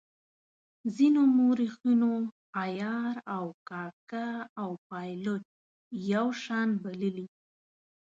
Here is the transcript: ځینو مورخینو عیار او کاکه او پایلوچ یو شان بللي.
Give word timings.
ځینو 0.95 1.21
مورخینو 1.37 2.11
عیار 2.61 3.15
او 3.35 3.45
کاکه 3.69 4.27
او 4.61 4.69
پایلوچ 4.87 5.45
یو 6.13 6.27
شان 6.43 6.69
بللي. 6.83 7.25